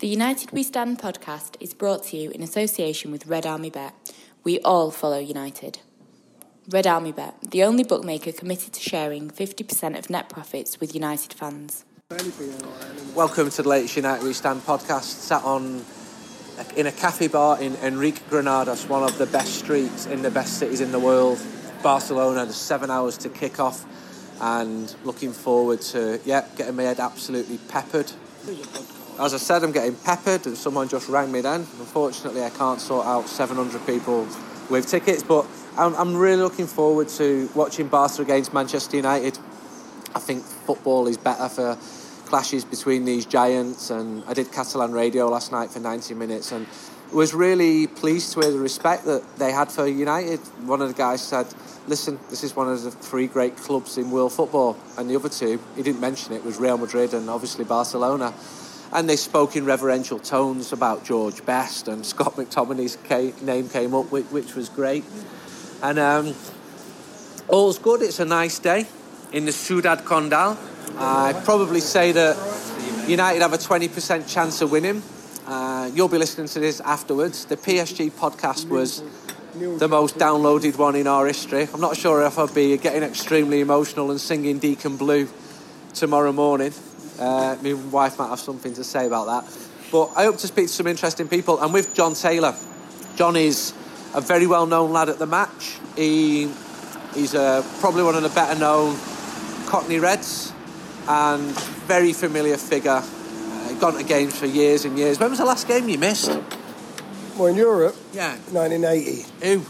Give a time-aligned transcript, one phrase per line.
[0.00, 3.94] The United We Stand podcast is brought to you in association with Red Army Bet.
[4.42, 5.78] We all follow United.
[6.68, 11.32] Red Army Bet, the only bookmaker committed to sharing 50% of net profits with United
[11.32, 11.84] fans.
[13.14, 15.04] Welcome to the latest United We Stand podcast.
[15.04, 15.84] Sat on
[16.76, 20.58] in a cafe bar in Enrique Granados, one of the best streets in the best
[20.58, 21.40] cities in the world,
[21.84, 22.44] Barcelona.
[22.44, 23.86] There's seven hours to kick off,
[24.40, 28.10] and looking forward to yeah getting my head absolutely peppered.
[29.16, 31.60] As I said, I'm getting peppered, and someone just rang me then.
[31.60, 34.26] Unfortunately, I can't sort out 700 people
[34.68, 35.46] with tickets, but
[35.78, 39.38] I'm, I'm really looking forward to watching Barca against Manchester United.
[40.16, 41.78] I think football is better for
[42.26, 46.66] clashes between these giants, and I did Catalan radio last night for 90 minutes, and
[47.12, 50.40] was really pleased hear the respect that they had for United.
[50.66, 51.46] One of the guys said,
[51.86, 55.28] "Listen, this is one of the three great clubs in world football," and the other
[55.28, 58.34] two, he didn't mention it, was Real Madrid and obviously Barcelona
[58.94, 62.96] and they spoke in reverential tones about George Best and Scott McTominay's
[63.42, 65.04] name came up, which, which was great.
[65.82, 66.34] And um,
[67.48, 68.02] all's good.
[68.02, 68.86] It's a nice day
[69.32, 70.56] in the Ciudad Condal.
[70.96, 72.36] I'd probably say that
[73.08, 75.02] United have a 20% chance of winning.
[75.44, 77.46] Uh, you'll be listening to this afterwards.
[77.46, 79.02] The PSG podcast was
[79.54, 81.68] the most downloaded one in our history.
[81.74, 85.28] I'm not sure if I'll be getting extremely emotional and singing Deacon Blue
[85.94, 86.72] tomorrow morning.
[87.18, 89.58] Uh, my wife might have something to say about that.
[89.92, 91.60] But I hope to speak to some interesting people.
[91.60, 92.54] And with John Taylor,
[93.16, 93.72] John is
[94.14, 95.78] a very well known lad at the match.
[95.96, 96.48] He
[97.14, 98.96] he's uh, probably one of the better known
[99.66, 100.52] Cockney Reds
[101.08, 101.42] and
[101.86, 103.02] very familiar figure.
[103.02, 105.18] Uh, gone to games for years and years.
[105.20, 106.30] When was the last game you missed?
[107.36, 108.36] Well, in Europe, Yeah.
[108.52, 109.26] 1980.
[109.42, 109.62] Who?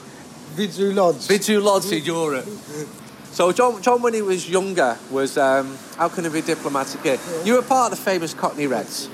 [0.57, 1.29] Widzew Lodz.
[1.29, 2.47] Widzew Lodz in Europe.
[3.35, 7.19] So John, John, when he was younger, was um, how can I be diplomatic here?
[7.45, 9.09] You were part of the famous Cockney Reds,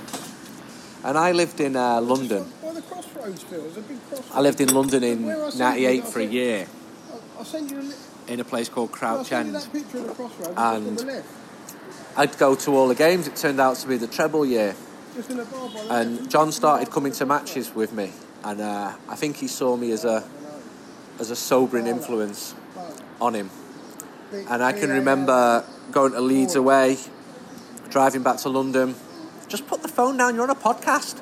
[1.03, 2.45] and I lived in uh, London.
[2.61, 3.63] Well, the crossroads, Phil.
[3.63, 4.31] There's a big crossroads.
[4.35, 6.67] I lived in London in Where I sent you, '98 for a year
[7.39, 7.95] I'll, send you a li-
[8.29, 9.55] in a place called Crouch End.
[9.55, 10.53] that picture of the crossroads.
[10.55, 11.25] And-.
[12.15, 13.27] I'd go to all the games.
[13.27, 14.77] It turned out to be the treble year,
[15.15, 15.91] Just in the bar by the left.
[15.93, 18.13] and John started coming to matches with me,
[18.45, 20.29] and uh, I think he saw me as a
[21.19, 22.55] as a sobering influence
[23.19, 23.49] on him.
[24.33, 26.99] And I can remember going to Leeds away,
[27.91, 28.95] driving back to London.
[29.49, 31.21] Just put the phone down, you're on a podcast.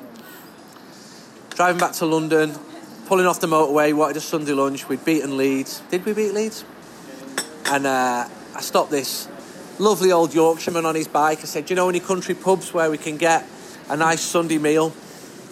[1.55, 2.53] Driving back to London,
[3.07, 4.87] pulling off the motorway, wanted a Sunday lunch.
[4.87, 5.81] We'd beaten Leeds.
[5.89, 6.63] Did we beat Leeds?
[7.65, 9.27] And uh, I stopped this
[9.79, 11.39] lovely old Yorkshireman on his bike.
[11.39, 13.45] I said, Do you know any country pubs where we can get
[13.89, 14.93] a nice Sunday meal?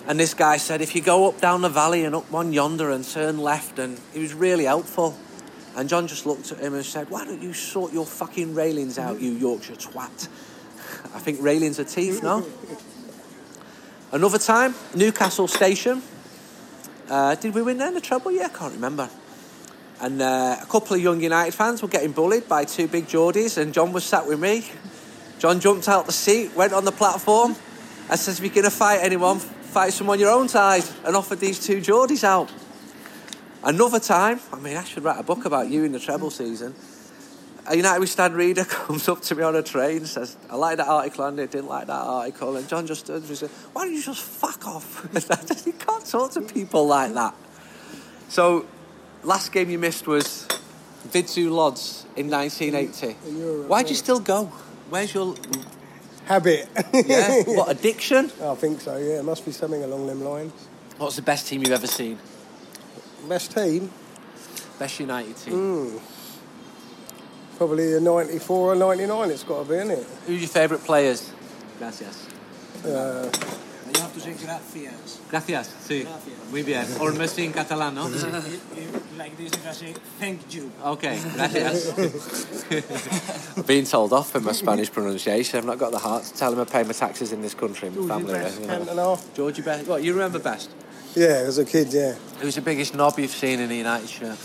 [0.07, 2.91] And this guy said, If you go up down the valley and up one yonder
[2.91, 5.17] and turn left, and he was really helpful.
[5.77, 8.97] And John just looked at him and said, Why don't you sort your fucking railings
[8.97, 10.27] out, you Yorkshire twat?
[11.13, 12.43] I think railings are teeth, no?
[14.11, 16.01] Another time, Newcastle Station.
[17.07, 18.31] Uh, did we win there in the treble?
[18.31, 19.07] Yeah, I can't remember.
[20.01, 23.59] And uh, a couple of young United fans were getting bullied by two big Geordies,
[23.59, 24.65] and John was sat with me.
[25.37, 27.55] John jumped out the seat, went on the platform,
[28.09, 31.39] and says, If you're going to fight anyone, fight someone your own size, and offered
[31.39, 32.51] these two Geordies out.
[33.63, 36.75] Another time, I mean, I should write a book about you in the treble season.
[37.69, 40.77] A United We Stand reader comes up to me on a train, says, I like
[40.77, 42.55] that article and I didn't like that article.
[42.55, 45.07] And John just stood and said, Why don't you just fuck off?
[45.65, 47.35] you can't talk to people like that.
[48.29, 48.65] So,
[49.23, 50.47] last game you missed was
[51.09, 53.13] Widzew Lodz in 1980.
[53.67, 54.45] Why'd you still go?
[54.89, 55.35] Where's your
[56.27, 56.67] Habit.
[56.93, 57.43] yeah?
[57.43, 58.29] what addiction?
[58.43, 59.19] I think so, yeah.
[59.19, 60.51] It must be something along them lines.
[60.97, 62.19] What's the best team you've ever seen?
[63.27, 63.91] Best team?
[64.79, 65.53] Best United team.
[65.53, 65.99] Mm.
[67.57, 70.05] Probably a 94 or 99, it's got to be, isn't it?
[70.27, 71.31] Who's your favourite players?
[71.79, 72.27] Gracias.
[72.85, 73.29] Uh,
[73.93, 75.19] You have to say gracias.
[75.31, 76.03] Gracias, sí.
[76.03, 76.51] Gracias.
[76.51, 76.85] Muy bien.
[76.99, 78.09] Or merci en catalán, ¿no?
[78.09, 78.17] You-
[78.75, 80.69] you- like this, you can say thank you.
[80.85, 81.93] Okay, gracias.
[83.65, 85.57] Being told off for my Spanish pronunciation.
[85.57, 87.89] I've not got the heart to tell him I pay my taxes in this country.
[87.89, 88.33] My family.
[88.33, 88.91] best you cant know.
[88.91, 89.33] and half.
[89.33, 89.87] Georgie Best.
[89.87, 90.69] What, you remember best?
[91.17, 92.13] Yeah, as a kid, yeah.
[92.39, 94.37] Who's the biggest knob you've seen in the United shirt?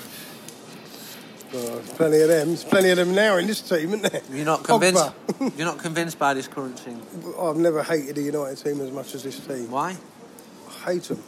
[1.50, 2.48] There's plenty of them.
[2.48, 4.22] There's plenty of them now in this team, isn't there?
[4.32, 5.10] You're not convinced?
[5.58, 7.02] You're not convinced by this current team?
[7.38, 9.70] I've never hated the United team as much as this team.
[9.70, 9.96] Why?
[10.66, 11.22] I hate them.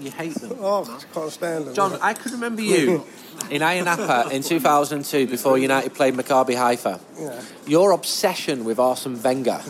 [0.00, 0.58] You hate them.
[0.60, 1.74] Oh, I can't stand them.
[1.74, 3.06] John, I can remember you
[3.50, 7.00] in Ayia Napa in 2002 before United played Maccabi Haifa.
[7.18, 7.42] Yeah.
[7.66, 9.62] Your obsession with Arsene Wenger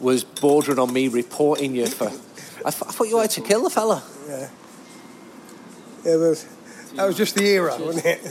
[0.00, 2.08] was bordering on me reporting you for.
[2.08, 4.02] I, th- I thought you had to kill the fella.
[4.28, 4.48] Yeah.
[6.04, 6.46] Yeah, but
[6.96, 8.22] that was just the era, wasn't it?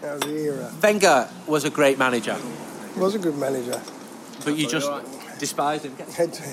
[0.00, 0.72] That was the era.
[0.82, 2.36] Wenger was a great manager,
[2.96, 3.80] Was a good manager.
[4.44, 4.90] but you just
[5.38, 5.96] despised him.
[6.14, 6.44] Had to-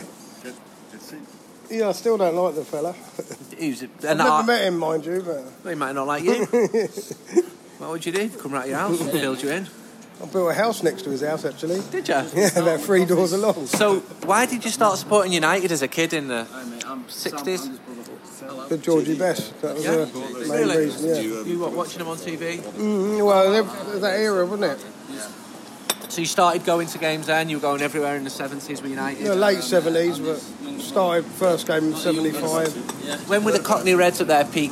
[1.70, 2.94] Yeah, I still don't like the fella.
[3.58, 5.22] He was, I've never I, met him, mind you,
[5.64, 6.46] but he might not like you.
[7.80, 8.30] what would you do?
[8.30, 9.68] Come round your house and filled you in.
[10.22, 11.82] I built a house next to his house actually.
[11.92, 12.16] Did you?
[12.36, 13.66] Yeah, about three doors along.
[13.68, 16.46] So, why did you start supporting United as a kid in the
[17.10, 17.80] 60s?
[18.70, 19.60] The Georgie Best.
[19.62, 19.92] That was Yeah?
[19.92, 20.78] Uh, the main Really?
[20.86, 21.08] reason.
[21.10, 21.42] Yeah.
[21.44, 22.58] You were watching them on TV?
[22.78, 24.80] Mm, well, that- that era, wasn't it?
[26.10, 27.50] So you started going to games then?
[27.50, 29.26] You were going everywhere in the 70s with United?
[29.26, 30.40] The late seventies, but
[30.80, 32.70] started first game in seventy five.
[33.28, 34.72] When were the Cockney Reds at their peak?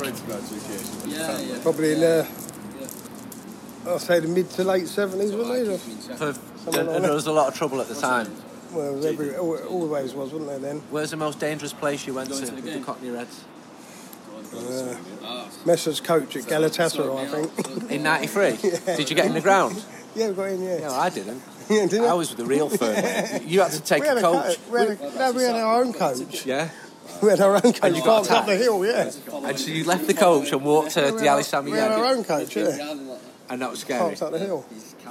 [1.62, 5.78] Probably in uh, the I'll say the mid to late seventies, wasn't it?
[6.16, 6.26] For,
[6.70, 8.32] like and there was a lot of trouble at the time.
[8.72, 10.82] Well, it was every always was, wasn't there then?
[10.90, 13.44] Where's the most dangerous place you went to with the Cockney Reds?
[14.52, 17.90] Uh, Messer's coach at Galatasaray, I think.
[17.90, 18.56] In 93?
[18.96, 19.82] Did you get in the ground?
[20.14, 20.62] yeah, we got in.
[20.62, 20.78] Yeah.
[20.80, 21.42] No, I didn't.
[21.70, 22.16] Yeah, didn't I you?
[22.18, 22.94] was with the real firm.
[23.46, 24.58] You had to take we had a a coach.
[24.66, 26.44] co- we had a, no, we had our own coach.
[26.44, 26.68] Yeah?
[27.22, 27.80] We had our own coach.
[27.82, 29.10] And you got up the hill, yeah.
[29.32, 31.92] And so you left the coach and walked to the Ali had, Sami we had
[31.92, 32.92] our own coach, yeah.
[33.48, 33.98] and that was scary.
[33.98, 34.66] Parked up the hill.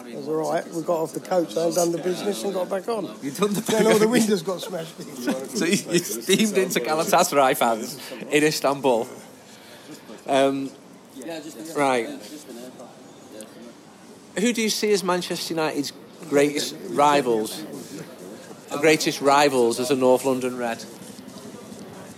[0.06, 0.68] It was all right.
[0.68, 3.06] We got off the coach and done the business and got back on.
[3.24, 4.94] You done the Then all the windows got smashed.
[5.58, 9.08] So you, you steamed into Galatasaray fans in Istanbul.
[10.28, 10.70] Um,
[11.76, 12.08] right.
[14.40, 15.94] Who do you see as Manchester United's
[16.30, 17.64] greatest rivals?
[18.72, 20.84] The greatest rivals as a North London Red?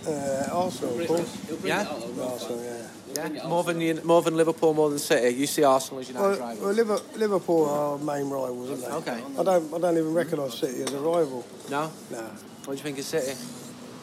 [0.06, 1.64] Uh, Arsenal, of course.
[1.64, 1.86] Yeah?
[2.20, 2.86] Arsenal, yeah.
[3.34, 3.48] Yeah?
[3.48, 5.34] More than, more than Liverpool, more than City.
[5.36, 6.78] You see Arsenal as United's Well, rivals?
[6.88, 9.12] well Liverpool are our main rivals, aren't they?
[9.12, 9.22] Okay.
[9.38, 11.44] I don't, I don't even recognise City as a rival.
[11.70, 11.90] No?
[12.10, 12.22] No.
[12.64, 13.36] What do you think of City?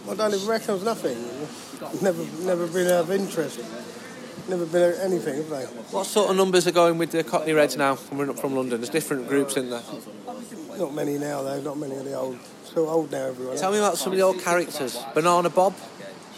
[0.09, 1.17] I don't even recognise nothing.
[2.01, 3.59] Never, never been of interest.
[4.50, 5.63] Never been anything, have they?
[5.95, 8.79] What sort of numbers are going with the Cockney Reds now, coming up from London?
[8.81, 9.81] There's different groups in there.
[10.77, 11.61] Not many now, though.
[11.61, 12.38] Not many of the old.
[12.65, 13.55] Still old now, everyone.
[13.57, 14.97] Tell me about some of the old characters.
[15.13, 15.75] Banana Bob,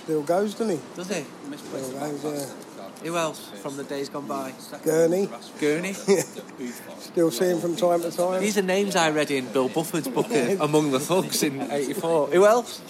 [0.04, 0.84] Still goes, doesn't he?
[0.96, 1.26] does he?
[1.58, 2.65] Still goes, yeah.
[3.06, 4.52] Who else from the days gone by?
[4.84, 5.30] Gurney.
[5.60, 5.94] Gurney.
[7.00, 8.42] Still see him from time to time.
[8.42, 12.28] These are names I read in Bill Buford's book uh, Among the Thugs in '84.
[12.30, 12.82] Who else?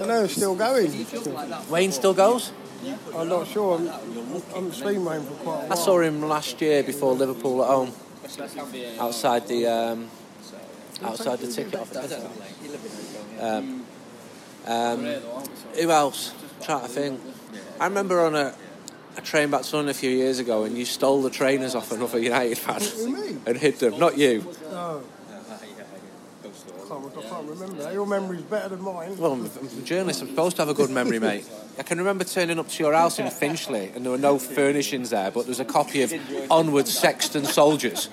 [0.00, 1.06] I know, still going.
[1.68, 2.52] Wayne still goes.
[3.14, 3.76] I'm not sure.
[3.76, 5.76] I'm, I'm seen Wayne for quite a I while.
[5.76, 7.92] saw him last year before Liverpool at home,
[8.98, 10.08] outside the um,
[11.02, 12.14] outside the ticket office.
[13.40, 13.84] Um,
[14.66, 16.32] um, who else?
[16.62, 17.20] trying to think.
[17.78, 18.54] I remember on a,
[19.16, 21.92] a train back to London a few years ago, and you stole the trainers off
[21.92, 22.80] another United fan
[23.46, 23.98] and hid them.
[23.98, 24.44] Not you.
[24.70, 25.02] No.
[26.86, 27.92] I can't, I can't remember.
[27.92, 29.16] Your memory's better than mine.
[29.18, 30.22] Well, I'm I'm a journalist.
[30.22, 31.44] I'm supposed to have a good memory, mate.
[31.78, 35.10] I can remember turning up to your house in Finchley, and there were no furnishings
[35.10, 36.12] there, but there was a copy of
[36.50, 38.08] Onward Sexton Soldiers.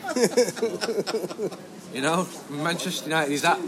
[1.93, 3.59] you know, Manchester United is that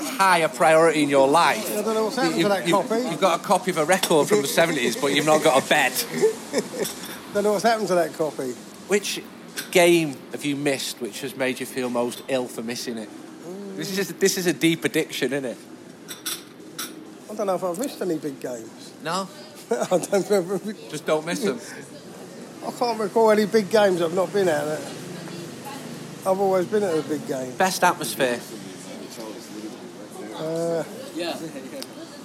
[0.00, 1.70] high a priority in your life.
[1.70, 2.96] I don't know what's happened to that you- copy.
[2.96, 5.68] You've got a copy of a record from the 70s, but you've not got a
[5.68, 5.92] bed.
[5.92, 6.60] I
[7.34, 8.52] don't know what's happened to that copy.
[8.88, 9.22] Which
[9.70, 13.08] game have you missed which has made you feel most ill for missing it?
[13.78, 15.56] This is this is a deep addiction, isn't it?
[17.30, 18.92] I don't know if I've missed any big games.
[19.04, 19.28] No,
[19.70, 20.72] I don't remember.
[20.90, 21.60] just don't miss them.
[22.66, 24.64] I can't recall any big games I've not been at.
[26.26, 27.52] I've always been at a big game.
[27.52, 28.40] Best atmosphere.
[30.34, 30.82] Uh,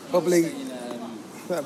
[0.09, 0.55] probably,
[1.49, 1.65] that,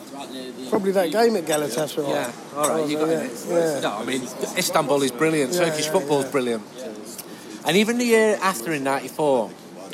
[0.69, 2.09] probably that game at Galatasaray.
[2.09, 3.45] Yeah, all right, you got yeah, it.
[3.47, 3.79] yeah.
[3.79, 4.21] No, I mean
[4.57, 5.53] Istanbul is brilliant.
[5.53, 6.63] Yeah, Turkish yeah, football is brilliant.
[7.65, 9.49] And even the year after in '94,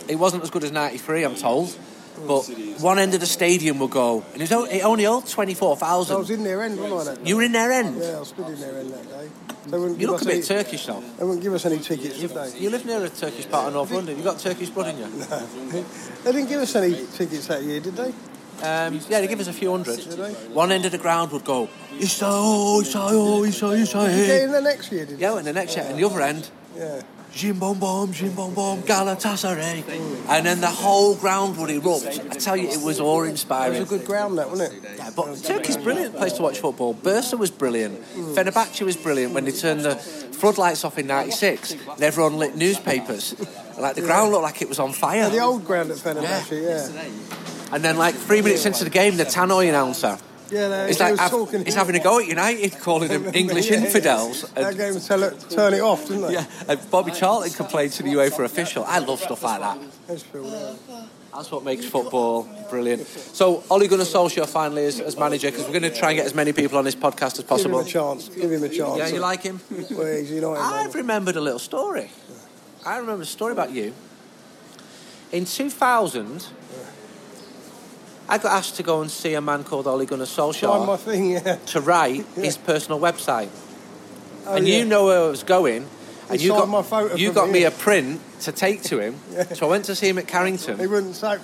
[0.08, 1.76] it wasn't as good as '93, I'm told.
[2.28, 2.44] But
[2.80, 5.96] one end of the stadium will go, and it, was it only held twenty-four I
[5.98, 7.24] was in their end, wasn't I?
[7.28, 7.98] You were in their end.
[8.00, 9.30] Yeah, I stood in their end that day.
[9.66, 11.02] They wouldn't You give look a us bit any, Turkish though.
[11.18, 12.60] They wouldn't give us any tickets, would they?
[12.60, 14.16] You live near a Turkish part of North London.
[14.16, 15.06] You've got Turkish blood in you.
[16.24, 18.10] They didn't give us any tickets that year, did they?
[18.62, 20.00] Um, yeah, they give us a few hundred.
[20.54, 21.68] One end of the ground would go,
[21.98, 24.44] Isayo, Isayo, Isayo, Yeah, Isayo.
[24.46, 27.02] in the next year, did Yeah, in the next year, and the other end, Yeah.
[27.34, 29.84] Jim Bom Bom, Jim Bom Bom, Galatasaray.
[30.30, 32.06] And then the whole ground would erupt.
[32.06, 33.78] I tell you, it was awe inspiring.
[33.78, 34.96] It was a good ground, that, wasn't it?
[34.98, 36.94] Yeah, but Turkey's brilliant place to watch football.
[36.94, 38.00] Bursa was brilliant.
[38.14, 38.36] Mm.
[38.36, 43.36] Fenerbahce was brilliant when they turned the floodlights off in '96 and everyone lit newspapers.
[43.80, 45.30] Like the ground looked like it was on fire.
[45.30, 47.74] The old ground at Fenerbahce, yeah.
[47.74, 50.20] And then, like three minutes into the game, the Tannoy announcer
[50.52, 51.66] Yeah, is like have, talking.
[51.66, 53.86] he's having a go at United, calling them English Yeah, yeah.
[53.86, 54.42] infidels.
[54.54, 56.34] That And, game, tell it, turn it off, didn't they?
[56.34, 58.84] yeah, and Bobby Charlton complained to the UEFA official.
[58.86, 59.80] I love stuff like that.
[61.34, 63.08] That's what makes football brilliant.
[63.08, 66.28] So, Ole Gunnar Solskjaer finally as, as manager because we're going to try and get
[66.28, 67.84] as many people on this podcast as possible.
[67.84, 68.30] Give him a chance.
[68.30, 68.98] Give him a chance.
[69.00, 69.60] Yeah, you like him?
[69.92, 70.62] Well, he's United.
[70.62, 72.12] I've remembered a little story.
[72.86, 73.94] I remember a story about you.
[75.32, 76.46] In 2000,
[78.34, 80.98] I got asked to go and see a man called Ole Gunnar Sign my Solskjaer
[81.00, 81.56] thing, yeah.
[81.74, 82.44] to write Yeah.
[82.46, 83.50] his personal website.
[84.48, 84.78] Oh, and yeah.
[84.80, 85.86] you know where I was going.
[86.30, 87.68] And He you signed got, my photo you got me, me yeah.
[87.68, 89.16] a print to take to him.
[89.56, 90.80] So I went to see him at Carrington.
[90.80, 91.38] He wouldn't say.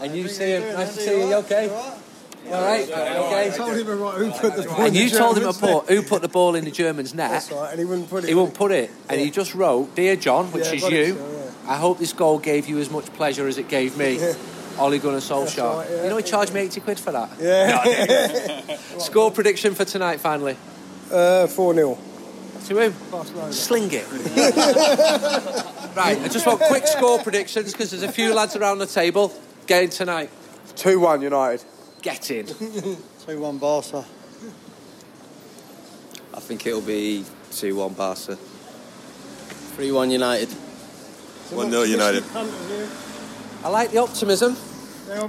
[0.00, 0.62] And you see him.
[0.74, 1.26] Nice to see you.
[1.28, 1.68] You okay?
[1.70, 2.88] All right.
[2.88, 3.56] I Okay.
[3.56, 6.02] told him right who put the ball And you told him German's to put who
[6.02, 7.30] put the ball in the German's net.
[7.32, 8.28] That's right, and he wouldn't put it.
[8.28, 11.14] He won't put it, and he just wrote, "Dear John," which Yeah, is you.
[11.16, 14.18] so, I hope this goal gave you as much pleasure as it gave me.
[14.78, 14.84] Yeah.
[14.84, 15.76] Ole Gunnar Solskjaer.
[15.76, 16.02] right, yeah.
[16.04, 17.30] You know he charged me eighty quid for that.
[17.40, 18.76] Yeah.
[18.98, 20.56] Score prediction for tonight, finally.
[21.12, 21.98] uh, 4 0.
[22.66, 22.90] To who?
[23.10, 23.52] Barcelona.
[23.52, 24.06] Sling it.
[25.96, 29.32] right, I just want quick score predictions because there's a few lads around the table.
[29.66, 30.30] Game tonight.
[30.76, 31.64] 2 1 United.
[32.02, 32.46] Get in.
[32.46, 34.04] 2 1 Barca.
[36.34, 38.36] I think it'll be 2 1 Barca.
[38.36, 40.48] 3 1 United.
[41.50, 42.22] 1-0 United.
[43.64, 44.56] I like the optimism.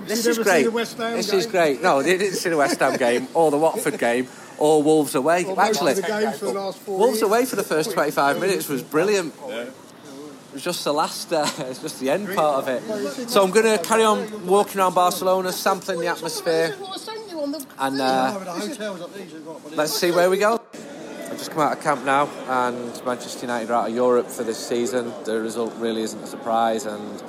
[0.06, 0.72] This is great.
[0.72, 1.82] This is great.
[1.82, 5.46] No, they didn't see the West Ham game or the Watford game or Wolves away.
[5.58, 8.84] Actually, the games for the last four Wolves away for the first 25 minutes was
[8.84, 9.34] brilliant.
[9.48, 13.30] It was just the last, uh, it's just the end part of it.
[13.30, 16.76] So I'm going to carry on walking around Barcelona, sampling the atmosphere,
[17.78, 18.40] and uh,
[19.72, 20.60] let's see where we go.
[21.26, 24.44] I've just come out of camp now, and Manchester United are out of Europe for
[24.44, 25.14] this season.
[25.24, 27.24] The result really isn't a surprise, and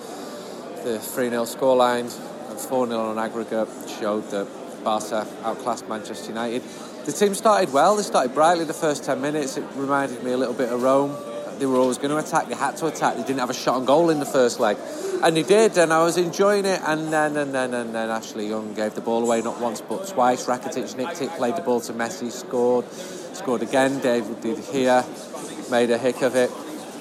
[0.85, 2.11] the 3 0 scoreline
[2.51, 3.69] and 4 0 on aggregate
[4.01, 4.49] showed that
[4.83, 6.63] Barca outclassed Manchester United.
[7.05, 9.57] The team started well, they started brightly the first 10 minutes.
[9.57, 11.17] It reminded me a little bit of Rome.
[11.59, 13.17] They were always going to attack, they had to attack.
[13.17, 14.79] They didn't have a shot on goal in the first leg.
[15.23, 16.81] And they did, and I was enjoying it.
[16.87, 20.09] And then, and then, and then Ashley Young gave the ball away not once but
[20.09, 20.47] twice.
[20.47, 24.01] Rakitic nicked it, played the ball to Messi, scored, scored again.
[24.01, 26.51] David De Gea, made a hick of it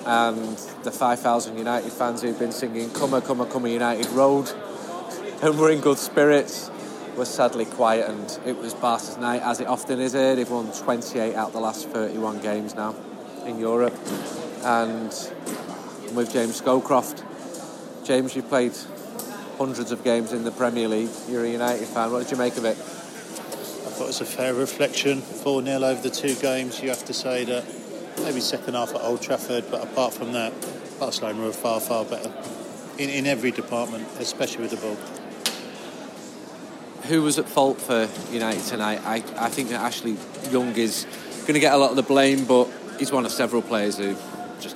[0.06, 4.52] and the 5,000 United fans who've been singing Come come come United Road
[5.42, 6.70] and we're in good spirits
[7.16, 10.36] were sadly quiet and it was Barca's night as it often is here.
[10.36, 12.96] They've won 28 out the last 31 games now
[13.46, 13.98] in Europe
[14.64, 15.14] and
[16.08, 17.24] I'm with James Scowcroft.
[18.06, 18.74] James, you've played
[19.58, 21.10] hundreds of games in the Premier League.
[21.28, 22.12] You're a United fan.
[22.12, 22.78] What did you make of it?
[22.78, 25.22] I thought it was a fair reflection.
[25.22, 26.82] 4 0 over the two games.
[26.82, 27.66] You have to say that
[28.24, 30.54] maybe second half at Old Trafford, but apart from that,
[31.00, 32.32] Barcelona were far, far better
[32.98, 34.98] in, in every department, especially with the ball.
[37.08, 39.02] who was at fault for United tonight?
[39.06, 40.18] I, I think that Ashley
[40.52, 41.08] Young is
[41.42, 44.16] going to get a lot of the blame, but he's one of several players who
[44.60, 44.76] just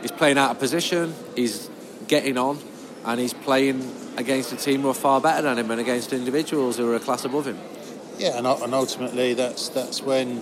[0.00, 1.68] he's playing out of position, he's
[2.08, 2.58] getting on,
[3.04, 6.78] and he's playing against a team who are far better than him and against individuals
[6.78, 7.58] who are a class above him.
[8.18, 10.40] Yeah, and, and ultimately, that's that's when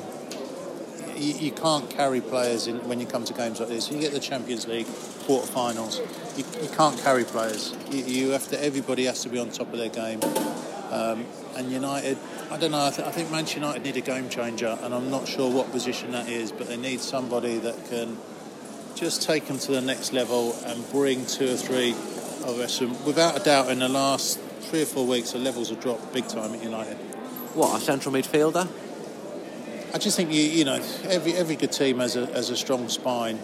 [1.16, 3.90] you, you can't carry players in when you come to games like this.
[3.90, 5.98] You get the Champions League quarterfinals,
[6.36, 7.74] you, you can't carry players.
[7.90, 8.62] You, you have to.
[8.62, 10.20] Everybody has to be on top of their game.
[10.90, 12.18] Um, and United,
[12.50, 12.86] I don't know.
[12.86, 15.70] I, th- I think Manchester United need a game changer, and I'm not sure what
[15.72, 18.18] position that is, but they need somebody that can
[18.94, 22.80] just take them to the next level and bring two or three of us.
[22.80, 26.12] And without a doubt, in the last three or four weeks, the levels have dropped
[26.12, 26.96] big time at United.
[27.54, 28.68] What, a central midfielder?
[29.94, 32.88] I just think you you know every every good team has a has a strong
[32.88, 33.38] spine,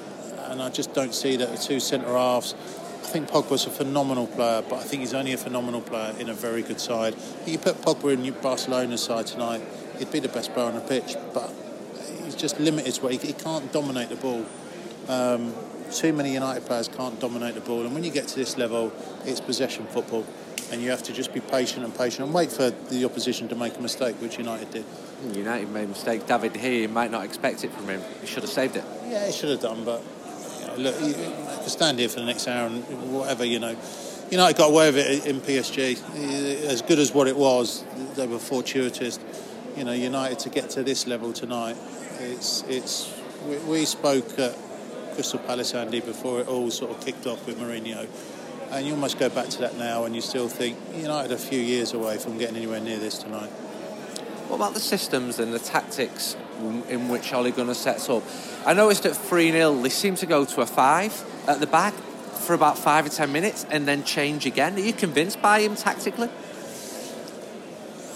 [0.48, 2.54] and I just don't see that the two centre halves.
[2.54, 6.28] I think Pogba's a phenomenal player, but I think he's only a phenomenal player in
[6.28, 7.14] a very good side.
[7.46, 9.62] You put Pogba in Barcelona's side tonight,
[10.00, 11.52] he'd be the best player on the pitch, but
[12.24, 14.44] he's just limited to he, he can't dominate the ball.
[15.08, 15.54] Um,
[15.92, 18.92] too many United players can't dominate the ball, and when you get to this level,
[19.24, 20.26] it's possession football,
[20.70, 23.54] and you have to just be patient and patient and wait for the opposition to
[23.54, 24.84] make a mistake, which United did.
[24.84, 26.26] Hmm, United made a mistake.
[26.26, 28.00] David De Gea, you might not expect it from him.
[28.20, 28.84] He should have saved it.
[29.08, 30.02] Yeah, he should have done, but
[30.60, 33.76] you know, look, you, could stand here for the next hour and whatever, you know.
[34.30, 36.64] United got away with it in PSG.
[36.66, 37.84] As good as what it was,
[38.14, 39.18] they were fortuitous.
[39.76, 41.76] You know, United to get to this level tonight,
[42.20, 43.12] it's it's.
[43.46, 44.56] We, we spoke at
[45.14, 48.06] Crystal Palace, Andy, before it all sort of kicked off with Mourinho,
[48.72, 51.38] and you almost go back to that now, and you still think United are a
[51.38, 53.50] few years away from getting anywhere near this tonight.
[54.48, 56.36] What about the systems and the tactics
[56.88, 58.22] in which Ole Gunnar sets up?
[58.66, 61.94] I noticed at 3 0, they seem to go to a 5 at the back
[61.94, 64.74] for about 5 or 10 minutes and then change again.
[64.74, 66.28] Are you convinced by him tactically?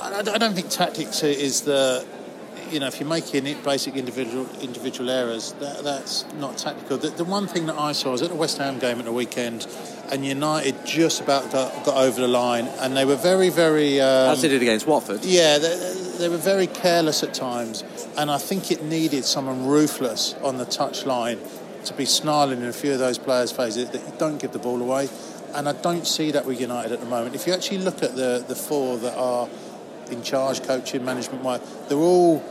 [0.00, 2.04] I I don't think tactics is the,
[2.70, 6.98] you know, if you're making it basic individual individual errors, that, that's not tactical.
[6.98, 9.12] The, the one thing that I saw was at the West Ham game at the
[9.12, 9.66] weekend,
[10.10, 14.00] and United just about got, got over the line, and they were very, very.
[14.00, 15.24] Um, As they did against Watford.
[15.24, 15.76] yeah, they,
[16.18, 17.82] they were very careless at times,
[18.16, 21.38] and I think it needed someone ruthless on the touchline
[21.84, 24.80] to be snarling in a few of those players' faces that don't give the ball
[24.80, 25.08] away.
[25.54, 27.34] and I don't see that with United at the moment.
[27.34, 29.48] If you actually look at the the four that are
[30.10, 32.42] in charge, coaching, management wise, they're all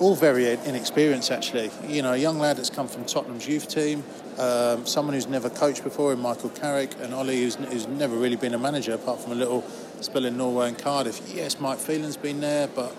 [0.00, 1.70] all very inexperienced actually.
[1.86, 4.02] You know, a young lad that's come from Tottenham's youth team,
[4.38, 8.36] um, someone who's never coached before in Michael Carrick, and Ollie who's, who's never really
[8.36, 9.62] been a manager apart from a little
[10.00, 11.20] spell in Norway and Cardiff.
[11.34, 12.94] Yes, Mike Phelan's been there, but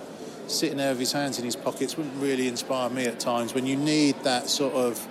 [0.48, 3.66] sitting there with his hands in his pockets wouldn't really inspire me at times when
[3.66, 5.06] you need that sort of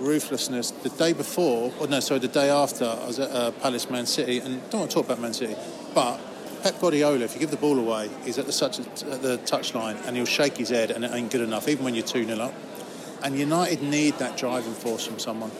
[0.00, 0.70] ruthlessness.
[0.70, 4.06] The day before, or no, sorry, the day after, I was at uh, Palace Man
[4.06, 5.54] City, and don't want to talk about Man City,
[5.94, 6.20] but
[6.62, 9.96] Pep Guardiola, if you give the ball away, he's at the, touch, at the touchline
[10.06, 12.38] and he'll shake his head and it ain't good enough, even when you're 2 0
[12.38, 12.54] up.
[13.24, 15.52] And United need that driving force from someone.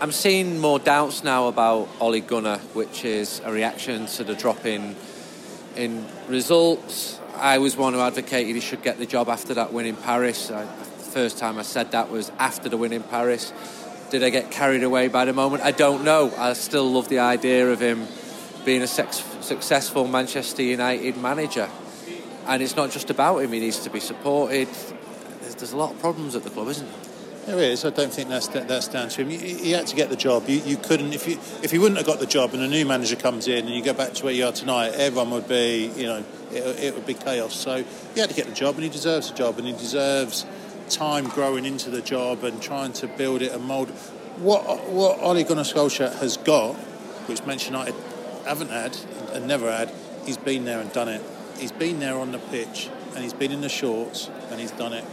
[0.00, 4.64] I'm seeing more doubts now about Ole Gunnar, which is a reaction to the drop
[4.66, 4.96] in
[5.76, 7.18] in results.
[7.36, 10.50] I was one who advocated he should get the job after that win in Paris.
[10.50, 13.52] I, the first time I said that was after the win in Paris.
[14.10, 15.62] Did I get carried away by the moment?
[15.62, 16.32] I don't know.
[16.36, 18.06] I still love the idea of him
[18.64, 21.70] being a sex, successful Manchester United manager.
[22.46, 24.68] And it's not just about him, he needs to be supported.
[25.60, 27.10] There's, a lot of problems at the club, isn't there?
[27.46, 27.84] There is.
[27.84, 29.30] I don't think that's that's down to him.
[29.30, 30.48] He, had to get the job.
[30.48, 32.84] You, you couldn't if you if he wouldn't have got the job and a new
[32.84, 35.90] manager comes in and you go back to where you are tonight, everyone would be
[35.96, 37.54] you know it, it would be chaos.
[37.54, 37.82] So
[38.14, 40.46] he had to get the job and he deserves the job and he deserves
[40.90, 43.90] time growing into the job and trying to build it and mould.
[44.38, 46.74] What what Ole Gunnar Solskjaer has got,
[47.26, 47.94] which Manchester United
[48.44, 48.96] haven't had
[49.32, 49.90] and never had,
[50.26, 51.22] he's been there and done it.
[51.58, 54.92] He's been there on the pitch and he's been in the shorts and he's done
[54.92, 55.04] it.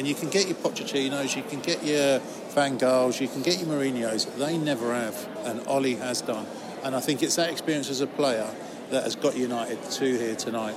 [0.00, 2.20] And you can get your Pochettinos, you can get your
[2.54, 4.24] Van Gaals, you can get your Mourinho's.
[4.24, 6.46] They never have, and Ollie has done.
[6.82, 8.50] And I think it's that experience as a player
[8.88, 10.74] that has got United to here tonight.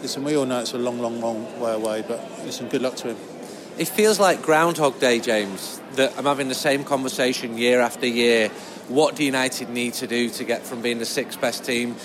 [0.00, 2.94] Listen, we all know it's a long, long, long way away, but listen, good luck
[2.98, 3.16] to him.
[3.78, 8.48] It feels like Groundhog Day, James, that I'm having the same conversation year after year
[8.86, 11.96] what do United need to do to get from being the sixth best team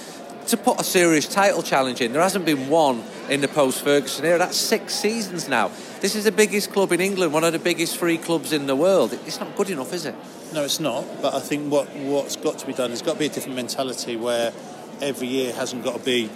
[0.47, 2.13] to put a serious title challenge in?
[2.13, 4.39] There hasn't been one in the post Ferguson era.
[4.39, 5.69] That's six seasons now.
[5.99, 8.75] This is the biggest club in England, one of the biggest free clubs in the
[8.75, 9.13] world.
[9.25, 10.13] It's not good enough, is it?
[10.53, 11.03] No, it's not.
[11.23, 13.55] But I think what what's got to be done has got to be a different
[13.55, 14.53] mentality where
[15.01, 16.29] every year hasn't got to be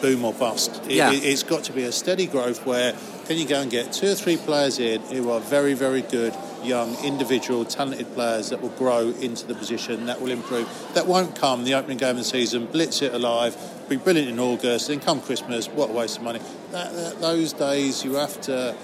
[0.00, 0.82] boom or bust.
[0.86, 1.12] It, yeah.
[1.12, 2.94] it, has got to be a steady growth where
[3.26, 6.34] can you go and get two or three players in who are very, very good,
[6.62, 10.68] young, individual, talented players that will grow into the position, that will improve.
[10.94, 13.56] That won't come the opening game of the season, blitz it alive,
[13.96, 16.40] be brilliant in August, then come Christmas, what a waste of money.
[16.70, 18.74] That, that, those days you have to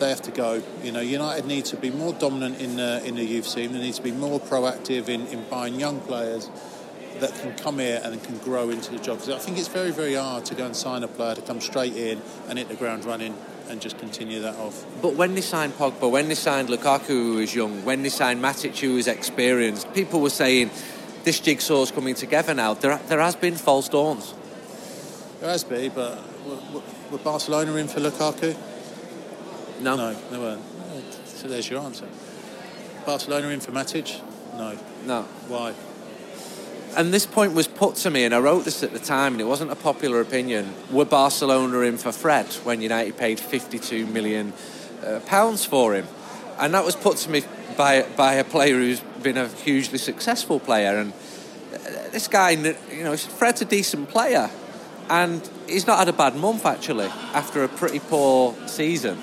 [0.00, 0.60] they have to go.
[0.82, 3.72] You know, United need to be more dominant in the, in the youth team.
[3.72, 6.50] They need to be more proactive in, in buying young players
[7.20, 9.18] that can come here and can grow into the job.
[9.18, 11.60] Because I think it's very, very hard to go and sign a player to come
[11.60, 13.36] straight in and hit the ground running
[13.68, 14.84] and just continue that off.
[15.00, 18.42] But when they signed Pogba, when they signed Lukaku, who was young, when they signed
[18.42, 20.70] Matic, who was experienced, people were saying
[21.24, 22.74] this jigsaw's coming together now.
[22.74, 24.34] There, there has been false dawns.
[25.40, 26.18] There has been, but
[27.10, 28.56] were Barcelona in for Lukaku?
[29.80, 29.96] No.
[29.96, 30.62] No, they weren't.
[31.26, 32.06] So there's your answer.
[33.04, 34.20] Barcelona in for Matic?
[34.56, 34.78] No.
[35.04, 35.22] No.
[35.48, 35.74] Why?
[36.96, 39.40] and this point was put to me, and I wrote this at the time, and
[39.40, 40.72] it wasn't a popular opinion.
[40.90, 44.52] Were Barcelona in for Fred when United paid 52 million
[45.04, 46.06] uh, pounds for him?
[46.58, 47.42] And that was put to me
[47.76, 50.98] by by a player who's been a hugely successful player.
[50.98, 51.12] And
[52.12, 54.50] this guy, you know, Fred's a decent player,
[55.10, 59.20] and he's not had a bad month actually after a pretty poor season.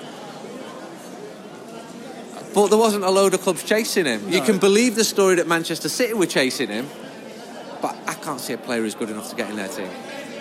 [2.54, 4.30] But there wasn't a load of clubs chasing him.
[4.30, 4.36] No.
[4.36, 6.86] You can believe the story that Manchester City were chasing him
[7.82, 9.90] but I can't see a player who's good enough to get in their team.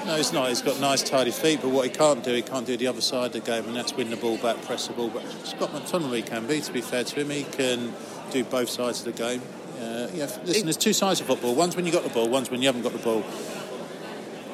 [0.06, 0.50] No, he's not.
[0.50, 3.02] He's got nice, tidy feet, but what he can't do, he can't do the other
[3.02, 5.26] side of the game, and that's win the ball back, press the ball back.
[5.44, 7.30] Scott McTominay can be, to be fair to him.
[7.32, 7.94] He can
[8.32, 9.42] do both sides of the game.
[9.80, 10.08] Uh,
[10.46, 11.56] listen, there's two sides of football.
[11.56, 13.22] One's when you got the ball, one's when you haven't got the ball.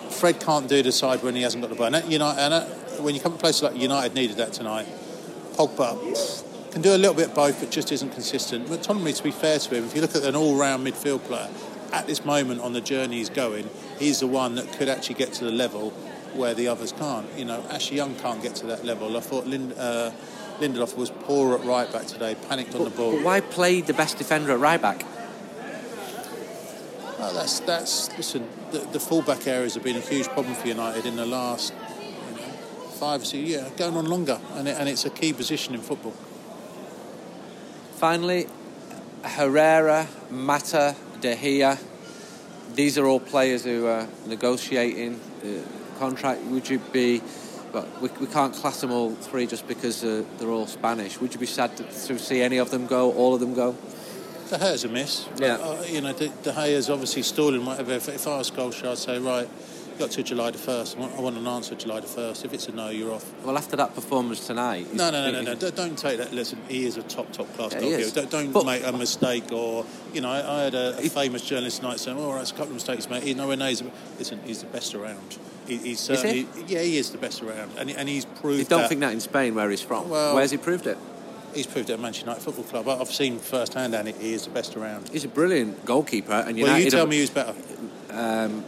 [0.10, 1.94] Fred can't do the side when he hasn't got the ball.
[1.94, 4.88] And, you and when you come to places like United needed that tonight,
[5.54, 8.68] Pogba can do a little bit of both, but just isn't consistent.
[8.68, 11.50] McTominay, to be fair to him, if you look at an all-round midfield player,
[11.92, 15.34] at this moment on the journey he's going, he's the one that could actually get
[15.34, 15.92] to the level
[16.36, 17.28] where the others can't.
[17.38, 19.18] You know, Ashley Young can't get to that level.
[19.18, 20.12] I thought Lind, uh,
[20.60, 23.12] Lindelof was poor at right back today, panicked but, on the ball.
[23.14, 25.04] But why play the best defender at right back?
[27.20, 28.48] Oh, that's that's listen.
[28.72, 32.36] The, the fullback areas have been a huge problem for United in the last you
[32.36, 32.42] know,
[33.00, 36.14] five, six years, going on longer, and, it, and it's a key position in football.
[37.96, 38.48] Finally,
[39.24, 41.80] Herrera, Mata, De Gea,
[42.76, 45.64] these are all players who are negotiating the
[45.98, 46.44] contract.
[46.44, 47.22] Would you be,
[47.74, 51.20] well, we, we can't class them all three just because uh, they're all Spanish.
[51.20, 53.76] Would you be sad to, to, see any of them go, all of them go?
[54.50, 55.28] De Gea's a miss.
[55.38, 55.56] Yeah.
[55.56, 57.94] Uh, you know, De, De Gea's obviously stalling, whatever.
[57.94, 59.50] If, if I was Solskjaer, I'd say, right,
[59.98, 60.98] got to July the 1st.
[60.98, 62.46] I want, I want an answer July the 1st.
[62.46, 63.26] If it's a no, you're off.
[63.44, 64.94] Well, after that performance tonight.
[64.94, 65.56] No, no, no, no, no.
[65.72, 66.34] Don't- take that.
[66.34, 68.12] Listen, he is a top, top class Yeah, he goalkeeper.
[68.22, 71.42] Don't, don't But- make a mistake or, you know, I, I had a, a famous
[71.44, 73.24] journalist tonight saying, oh, that's a couple of mistakes, mate.
[73.24, 73.68] He's nowhere near.
[74.20, 75.38] Listen, he's the best around.
[75.68, 76.44] He, he's Is he?
[76.44, 77.72] certainly, yeah, he is the best around.
[77.78, 78.90] And, and he's proved You don't that.
[78.90, 80.10] think that in Spain, where he's from?
[80.10, 80.98] Well- Where's he proved it?
[81.56, 82.88] He's proved it at Manchester United Football Club.
[83.02, 85.10] I've seen firsthand, and he is the best around.
[85.10, 86.72] He's a brilliant goalkeeper, and United.
[86.74, 87.56] well, you tell me who's better.
[88.12, 88.64] Um,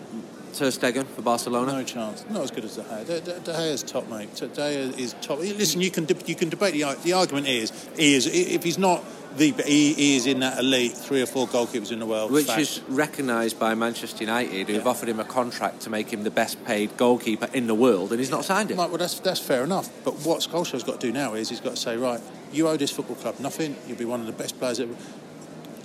[0.54, 1.74] Ter Stegen for Barcelona.
[1.74, 2.26] No chance.
[2.30, 3.06] Not as good as De Gea.
[3.06, 4.34] De, De, De Gea's top, mate.
[4.36, 5.40] De Gea is top.
[5.40, 9.04] Listen, you can you can debate the the argument is he is if he's not
[9.38, 12.32] the he, he is in that elite three or four goalkeepers in the world.
[12.32, 12.60] Which Fact.
[12.62, 14.90] is recognised by Manchester United, who've Yeah.
[14.90, 18.20] offered him a contract to make him the best paid goalkeeper in the world, and
[18.20, 18.78] he's not signed it.
[18.78, 19.90] Right, well, that's that's fair enough.
[20.04, 22.20] But what Solskjaer's got to do now is he's got to say, right,
[22.52, 23.76] you owe this football club nothing.
[23.88, 24.96] You'll be one of the best players ever.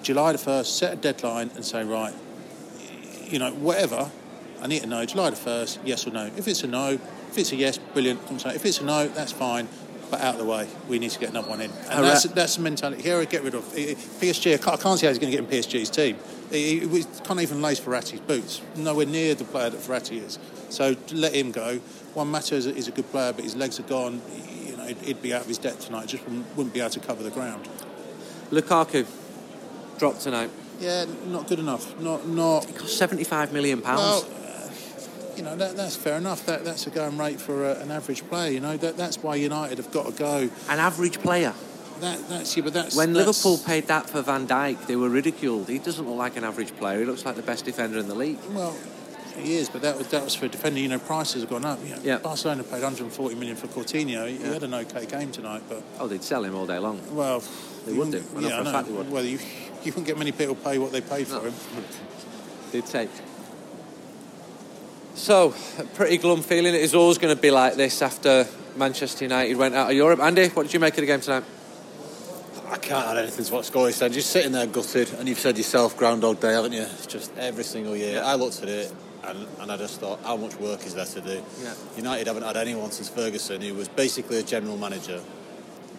[0.02, 2.14] July the first, set a deadline and say, right,
[3.26, 4.10] you know, whatever.
[4.64, 6.30] I need to know July the first, yes or no.
[6.38, 8.18] If it's a no, if it's a yes, brilliant.
[8.30, 9.68] I'm if it's a no, that's fine.
[10.10, 11.70] But out of the way, we need to get another one in.
[11.90, 13.02] And that's, re- that's the mentality.
[13.02, 14.54] Here, I get rid of eh, PSG.
[14.54, 16.16] I can't, I can't see how he's going to get in PSG's team.
[16.50, 18.62] He, he, he can't even lace Verratti's boots.
[18.76, 20.38] Nowhere near the player that Verratti is.
[20.70, 21.78] So let him go.
[22.14, 24.22] Juan Mata is a, is a good player, but his legs are gone.
[24.64, 26.06] You know, he'd, be out of his depth tonight.
[26.06, 27.68] Just wouldn't, wouldn't be able to cover the ground.
[28.50, 29.06] Lukaku
[29.98, 30.50] dropped tonight.
[30.80, 31.98] Yeah, not good enough.
[32.00, 32.68] Not not.
[32.68, 34.00] It cost seventy-five million pounds.
[34.00, 34.33] Well,
[35.36, 36.46] you know that, that's fair enough.
[36.46, 38.50] That that's a going rate for a, an average player.
[38.50, 40.48] You know that that's why United have got to go.
[40.68, 41.52] An average player.
[42.00, 45.08] That that's yeah, but that's When that's- Liverpool paid that for Van Dijk, they were
[45.08, 45.68] ridiculed.
[45.68, 46.98] He doesn't look like an average player.
[46.98, 48.38] He looks like the best defender in the league.
[48.50, 48.76] Well,
[49.38, 50.82] he is, but that was that was for defending.
[50.82, 51.78] You know, prices have gone up.
[51.84, 52.18] You know, Yeah.
[52.18, 54.28] Barcelona paid 140 million for Coutinho.
[54.28, 57.00] He, he had an okay game tonight, but Oh, they'd sell him all day long.
[57.14, 57.42] well,
[57.86, 58.38] They would wouldn't- do.
[58.38, 59.06] I know Yeah, for I know.
[59.10, 59.38] Well, you
[59.84, 61.40] you wouldn't get many people pay what they paid for No.
[61.42, 61.54] him.
[62.72, 63.08] They'd say.
[65.14, 66.74] So, a pretty glum feeling.
[66.74, 70.18] It is always going to be like this after Manchester United went out of Europe.
[70.20, 71.44] Andy, what did you make of the game tonight?
[72.68, 74.12] I can't add anything to what Scully said.
[74.12, 76.82] Just sitting there gutted, and you've said yourself, Groundhog Day, haven't you?
[76.82, 78.22] It's just every single year.
[78.24, 81.20] I looked at it, and, and I just thought, how much work is there to
[81.20, 81.42] do?
[81.62, 81.74] Yeah.
[81.96, 85.20] United haven't had anyone since Ferguson, who was basically a general manager,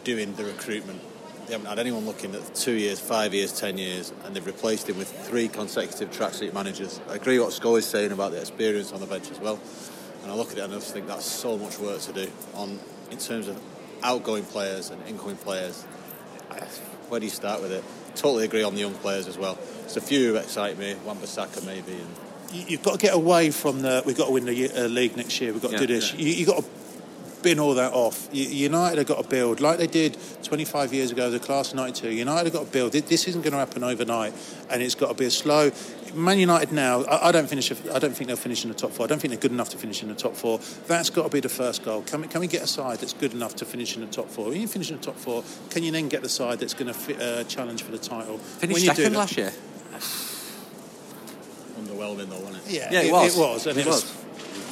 [0.04, 1.01] doing the recruitment.
[1.48, 4.90] They haven't had anyone looking at two years, five years, ten years, and they've replaced
[4.90, 7.00] him with three consecutive track tracksuit managers.
[7.08, 9.60] I agree what Scully's saying about the experience on the bench as well.
[10.24, 12.28] And I look at it and I just think that's so much work to do
[12.56, 12.80] on
[13.12, 13.62] in terms of
[14.02, 15.84] outgoing players and incoming players.
[17.10, 17.84] Where do you start with it?
[18.16, 19.60] Totally agree on the young players as well.
[19.82, 22.08] There's a few who excite me, Wan-Bissaka maybe, and
[22.52, 24.02] You- You've got to get away from the.
[24.06, 25.52] We've got to win the uh, league next year.
[25.54, 26.14] We've got Yeah, to do this.
[26.14, 26.20] yeah.
[26.22, 26.70] You, you've got to
[27.46, 28.28] bin all that off.
[28.34, 32.10] United have got to build like they did 25 years ago, the class of '92.
[32.10, 32.92] United have got to build.
[32.92, 34.34] This- This isn't going to happen overnight,
[34.72, 35.72] and it's got to be a slow.
[36.16, 37.04] Man United now.
[37.04, 37.72] I, I don't finish.
[37.72, 39.06] I don't think they'll finish in the top four.
[39.06, 40.60] I don't think they're good enough to finish in the top four.
[40.88, 42.02] That's got to be the first goal.
[42.02, 44.28] Can we, can we get a side that's good enough to finish in the top
[44.30, 44.50] four?
[44.50, 46.88] When you finish in the top four, can you then get the side that's going
[46.88, 48.38] to fit, uh, challenge for the title?
[48.40, 49.54] Finished When you do second that- last year.
[51.80, 52.72] underwhelming though, wasn't it?
[52.72, 53.38] Yeah, Yeah, it was.
[53.38, 53.90] It was, and It it,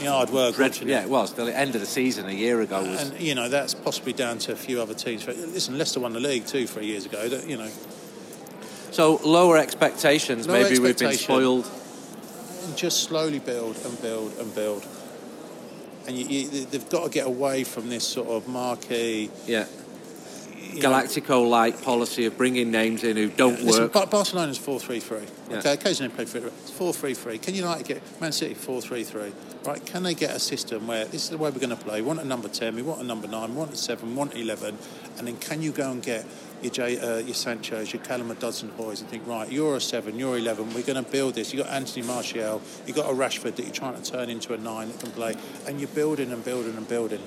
[0.06, 0.58] hard work.
[0.58, 1.06] Watching yeah, it.
[1.06, 1.34] it was.
[1.34, 3.10] The end of the season a year ago was.
[3.10, 5.26] And you know that's possibly down to a few other teams.
[5.28, 7.28] Listen, Leicester won the league too three years ago.
[7.30, 7.70] That, you know,
[8.92, 10.48] so lower expectations.
[10.48, 11.70] Lower Maybe we've been spoiled.
[12.66, 14.86] and just slowly build and build and build.
[16.06, 19.32] And you, you, they've got to get away from this sort of marquee.
[19.46, 19.66] Yeah.
[20.63, 23.93] Galactico-like policy of bringing names in who don't Listen, work.
[23.93, 25.26] Bar- Barcelona's four three three.
[25.49, 25.60] Yeah.
[25.60, 26.41] Okay, occasionally play three.
[26.41, 27.38] It's four three three.
[27.38, 29.32] Can United get Man City four three three?
[29.65, 29.86] Right?
[29.86, 32.02] Can they get a system where this is the way we're going to play?
[32.02, 32.76] We want a number ten.
[32.76, 33.52] We want a number nine.
[33.52, 34.10] We want a seven.
[34.10, 34.78] We want eleven.
[35.17, 36.26] And then can you go and get
[36.62, 40.38] your J, uh, your Sancho's, your Callum Hudson-Odoi's, and think right, you're a seven, you're
[40.38, 40.73] eleven.
[40.73, 41.54] We're going to build this.
[41.54, 42.62] You have got Anthony Martial.
[42.88, 45.12] You have got a Rashford that you're trying to turn into a nine that can
[45.12, 45.36] play,
[45.67, 47.21] and you're building and building and building.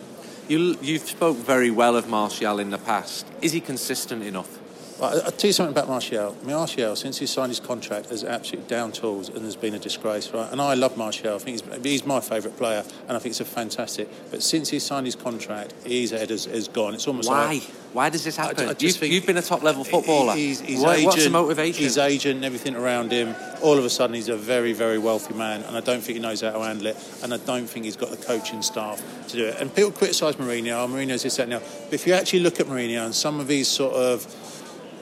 [0.49, 3.27] You, you've spoke very well of Martial in the past.
[3.43, 4.59] Is he consistent enough?
[5.01, 6.37] Right, I'll tell you something about Martial.
[6.43, 10.31] Martial, since he signed his contract, has absolutely down tools and has been a disgrace,
[10.31, 10.51] right?
[10.51, 11.35] And I love Martial.
[11.35, 14.09] I think he's, he's my favourite player, and I think it's a fantastic.
[14.31, 16.95] But since he signed his contract, his head has, has gone.
[16.95, 17.55] It's almost Why?
[17.55, 17.63] like
[17.97, 18.69] Why does this happen?
[18.69, 20.35] I just you've, you've been a top level footballer.
[20.35, 21.83] He's, he's Why- agent, What's the motivation?
[21.83, 23.35] His agent and everything around him.
[23.63, 26.23] All of a sudden, he's a very, very wealthy man, and I don't think he
[26.23, 27.21] knows how to handle it.
[27.23, 29.59] And I don't think he's got the coaching staff to do it.
[29.59, 30.85] And people criticise Mourinho.
[30.85, 31.61] Oh, Mourinho's this, that, now.
[31.61, 34.27] But if you actually look at Mourinho and some of these sort of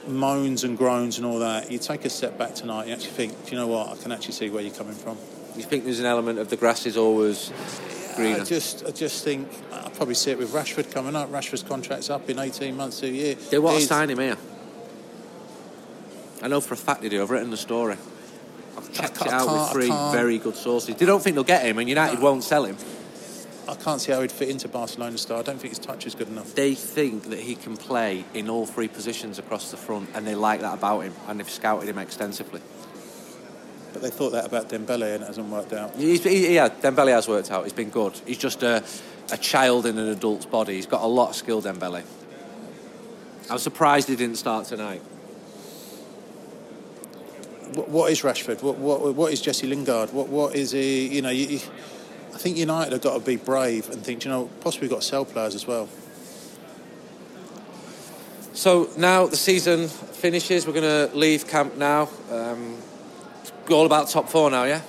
[0.07, 2.83] moans and groans and all that, you take a step back tonight.
[2.83, 3.89] and You actually think, do you know what?
[3.89, 5.19] I can actually see where you're coming from.
[5.57, 7.51] you think there's an element of the grass is always
[8.17, 8.41] greener?
[8.41, 11.31] I just, I just think I probably see it with Rashford coming up.
[11.31, 13.35] Rashford's contract's up in 18 months to a year.
[13.35, 14.37] they want to sign him here.
[16.43, 17.23] I know for a fact they do.
[17.23, 17.97] I've written the story.
[18.77, 20.97] I've checked it out with three very good sources.
[20.97, 22.77] They don't think they'll get him, and United won't sell him.
[23.67, 25.39] I can't see how he'd fit into Barcelona's style.
[25.39, 26.55] I don't think his touch is good enough.
[26.55, 30.35] They think that he can play in all three positions across the front, and they
[30.35, 32.61] like that about him, and they've scouted him extensively.
[33.95, 35.95] But they thought that about Dembele and it hasn't worked out.
[35.95, 37.63] He's, he, yeah, Dembele has worked out.
[37.63, 38.21] He's been good.
[38.27, 38.83] He's just a,
[39.31, 40.75] a child in an adult's body.
[40.75, 42.03] He's got a lot of skill, Dembele.
[43.49, 45.01] I'm surprised he didn't start tonight.
[47.75, 48.63] What, what is Rashford?
[48.63, 50.13] What, what, what is Jesse Lingard?
[50.13, 51.07] What, what is he?
[51.15, 51.61] You know, you,
[52.35, 55.03] I think United have got to be brave and think, you know, possibly we've got
[55.03, 55.89] to sell players as well.
[58.55, 60.67] So now the season finishes.
[60.67, 62.09] We're going to leave camp now.
[62.31, 62.79] Um,
[63.71, 64.81] all about top four now, yeah?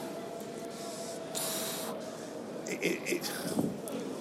[2.68, 3.32] It, it, it,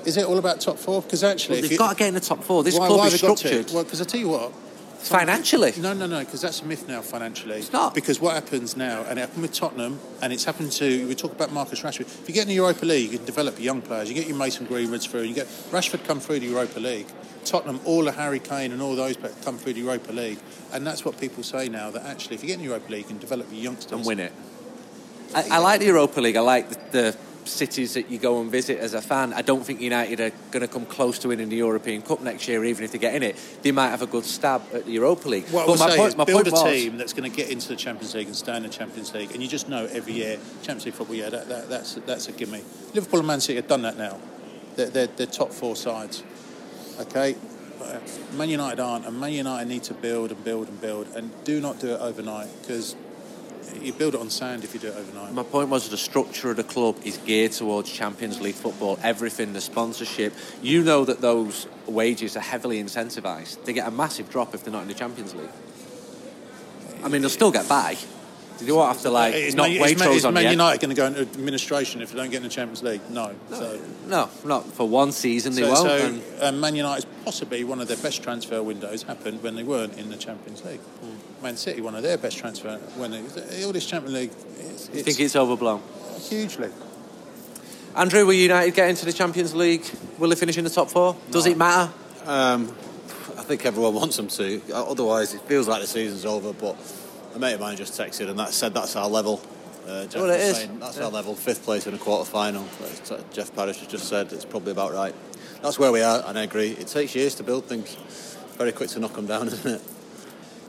[0.05, 1.03] is it all about top four?
[1.03, 2.63] Because actually, well, they've you- got to get in the top four.
[2.63, 3.37] This why, club why is have they to?
[3.37, 4.53] structured Well, because I tell you what,
[4.99, 5.73] financially.
[5.79, 7.57] No, no, no, because that's a myth now financially.
[7.57, 7.95] It's not.
[7.95, 11.33] Because what happens now, and it happened with Tottenham, and it's happened to, we talk
[11.33, 12.03] about Marcus Rashford.
[12.03, 14.09] If you get in the Europa League, you can develop young players.
[14.09, 17.07] You get your Mason Greenwoods through, you get Rashford come through the Europa League.
[17.45, 20.39] Tottenham, all the Harry Kane and all those players come through the Europa League.
[20.73, 23.11] And that's what people say now, that actually, if you get in the Europa League,
[23.11, 23.93] and develop your youngsters.
[23.93, 24.33] and win it.
[25.35, 26.37] I, I like the Europa League.
[26.37, 29.33] I like the, the cities that you go and visit as a fan.
[29.33, 32.49] I don't think United are going to come close to winning the European Cup next
[32.49, 33.37] year, even if they get in it.
[33.63, 35.45] They might have a good stab at the Europa League.
[35.51, 37.37] What but would my point, is my build point a was, team that's going to
[37.37, 39.87] get into the Champions League and stay in the Champions League, and you just know
[39.87, 41.17] every year Champions League football.
[41.17, 42.63] Yeah, that, that, that's that's a gimme.
[42.95, 44.19] Liverpool and Man City have done that now.
[44.77, 46.23] They're, they're, they're top four sides.
[47.01, 47.35] Okay,
[48.37, 51.61] Man United aren't, and Man United need to build and build and build, and do
[51.61, 52.95] not do it overnight because
[53.81, 55.33] you build it on sand if you do it overnight.
[55.33, 58.99] My point was the structure of the club is geared towards Champions League football.
[59.03, 60.33] Everything, the sponsorship.
[60.63, 63.65] You know that those wages are heavily incentivised.
[63.65, 65.49] They get a massive drop if they're not in the Champions League.
[67.03, 67.97] I mean, they'll still get by.
[68.61, 70.51] They won't have to like is knock Man, is Man, Waitrose is on Man.
[70.51, 73.01] United going to go into administration if they don't get in the Champions League?
[73.11, 73.35] No.
[73.51, 75.55] So, No, not for one season.
[75.55, 75.79] They so, won't.
[75.87, 79.65] so and- um, Man United's possibly one of their best transfer windows happened when they
[79.65, 80.81] weren't in the Champions League.
[81.43, 84.31] Man City, one of their best transfer when they, all this Champions League.
[84.59, 85.83] It's, you think it's overblown?
[86.29, 86.71] hugely.
[87.97, 89.85] Andrew, will United get into the Champions League?
[90.19, 91.17] Will they finish in the top four?
[91.31, 91.93] Does it matter?
[92.25, 92.75] Um,
[93.37, 94.63] I think everyone wants them to.
[94.73, 96.53] Otherwise, it feels like the season's over.
[96.53, 96.77] But
[97.35, 99.41] a mate of mine just texted and that said that's our level.
[99.87, 100.57] Uh, Jeff Well, it is.
[100.57, 101.35] saying that's our level.
[101.35, 102.65] Fifth place in a quarter final.
[103.33, 105.15] Jeff Parrish has just said it's probably about right.
[105.63, 106.71] That's where we are, and I agree.
[106.71, 107.95] It takes years to build things.
[108.57, 109.83] Very quick to knock them down, isn't it?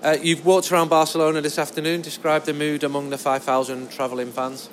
[0.04, 2.02] Uh, you've walked around Barcelona this afternoon.
[2.02, 4.70] Describe the mood among the 5,000 travelling fans.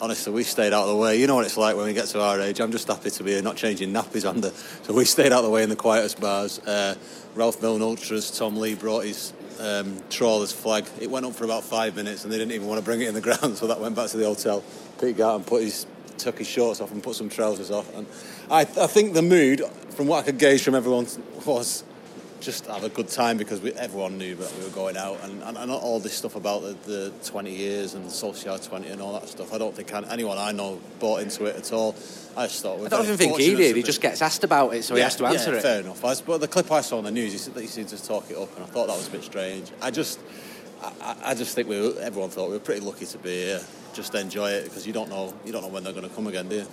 [0.00, 1.20] Honestly, we stayed out of the way.
[1.20, 2.60] You know what it's like when we get to our age.
[2.60, 4.50] I'm just happy to be here, not changing nappies under.
[4.82, 6.58] So we stayed out of the way in the quietest bars.
[6.60, 6.96] Uh,
[7.34, 10.86] Ralph Milne Ultras, Tom Lee brought his um, trawler's flag.
[11.00, 13.08] It went up for about five minutes and they didn't even want to bring it
[13.08, 14.62] in the ground, so that went back to the hotel.
[15.00, 15.86] Pete Garton put his
[16.18, 17.92] took his shorts off and put some trousers off.
[17.96, 18.06] And
[18.50, 21.06] I, I think the mood, from what I could gauge from everyone,
[21.46, 21.84] was
[22.42, 25.42] just have a good time because we, everyone knew that we were going out and,
[25.42, 28.88] and, and not all this stuff about the, the 20 years and the social 20
[28.88, 29.52] and all that stuff.
[29.52, 31.94] I don't think anyone I know bought into it at all.
[32.36, 33.76] I just thought I don't even think he fortunate did.
[33.76, 35.62] He be- just gets asked about it, so he has to answer yeah, it.
[35.62, 36.04] Fair enough.
[36.04, 38.30] I, but the clip I saw on the news, he said he seemed to talk
[38.30, 39.70] it up, and I thought that was a bit strange.
[39.80, 40.18] I just,
[40.82, 43.30] I, I- I just think we were, everyone thought we were pretty lucky to be
[43.30, 43.60] here.
[43.94, 46.26] Just enjoy it because you don't know, you don't know when they're going to come
[46.26, 46.66] again, do you?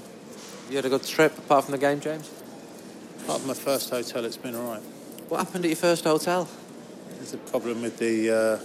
[0.70, 2.32] You had a good trip apart from the game, James?
[3.24, 4.82] Apart from the first hotel, it's been all right.
[5.30, 6.48] What happened at your first hotel?
[7.18, 8.30] There's a problem with the.
[8.32, 8.60] Uh,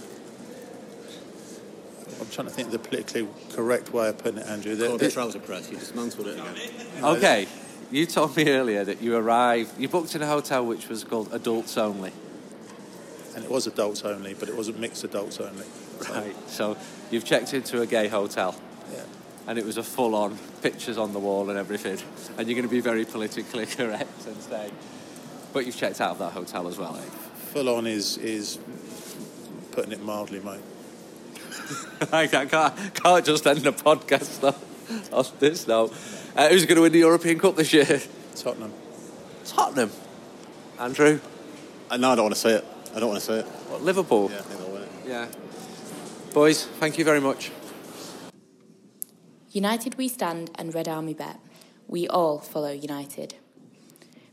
[2.19, 4.75] I'm trying to think of the politically correct way of putting it, Andrew.
[4.75, 5.69] The- Called the- the trouser press.
[5.69, 7.03] You dismantled it again.
[7.03, 7.47] Okay,
[7.91, 11.31] you told me earlier that you arrived, you booked in a hotel which was called
[11.33, 12.11] Adults Only.
[13.35, 15.65] and it was adults only, but it wasn't mixed adults only.
[15.99, 16.77] So, Right, so
[17.11, 18.55] you've checked into a gay hotel.
[18.93, 19.01] Yeah.
[19.45, 21.97] And it was a full on pictures on the wall and everything.
[22.37, 24.71] And you're going to be very politically correct and say,
[25.55, 26.93] but you've checked out of that hotel as well.
[27.53, 28.59] Full on is is
[29.71, 30.59] putting it mildly, mate.
[32.11, 32.51] I can't,
[32.93, 34.41] can't just end the podcast
[35.11, 35.93] though, on this note.
[36.35, 38.01] Uh, who's going to win the European Cup this year?
[38.35, 38.73] Tottenham.
[39.45, 39.91] Tottenham.
[40.77, 41.21] Andrew?
[41.89, 42.65] Uh, no, I don't want to say it.
[42.93, 43.45] I don't want to say it.
[43.45, 44.29] What, Liverpool?
[44.29, 44.89] Yeah, I think they'll win it.
[45.07, 45.27] Yeah.
[46.33, 47.49] Boys, thank you very much.
[49.51, 51.39] United We Stand and Red Army Bet.
[51.87, 53.35] We all follow United.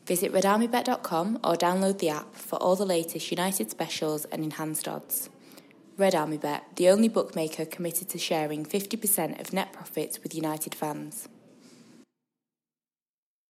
[0.06, 5.30] Visit redarmybet.com or download the app for all the latest United specials and enhanced odds.
[5.96, 10.74] Red Army Bet, the only bookmaker committed to sharing 50% of net profits with United
[10.74, 11.28] fans.